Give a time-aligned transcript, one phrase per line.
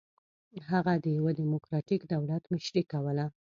[0.69, 3.25] هغه د یوه ډیموکراټیک دولت مشري کوله.